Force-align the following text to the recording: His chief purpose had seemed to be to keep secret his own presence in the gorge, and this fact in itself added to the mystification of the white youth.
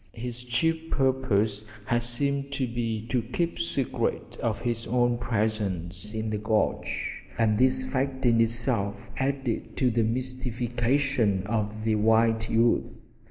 His 0.13 0.41
chief 0.41 0.89
purpose 0.89 1.63
had 1.85 2.01
seemed 2.01 2.51
to 2.53 2.65
be 2.65 3.05
to 3.09 3.21
keep 3.21 3.59
secret 3.59 4.35
his 4.63 4.87
own 4.87 5.19
presence 5.19 6.15
in 6.15 6.31
the 6.31 6.39
gorge, 6.39 7.21
and 7.37 7.55
this 7.55 7.83
fact 7.83 8.25
in 8.25 8.41
itself 8.41 9.11
added 9.17 9.77
to 9.77 9.91
the 9.91 10.01
mystification 10.03 11.43
of 11.45 11.83
the 11.83 11.93
white 11.97 12.49
youth. 12.49 13.13